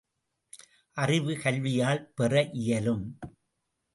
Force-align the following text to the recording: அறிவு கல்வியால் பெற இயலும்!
அறிவு 0.97 1.33
கல்வியால் 1.43 2.01
பெற 2.15 2.33
இயலும்! 2.53 3.05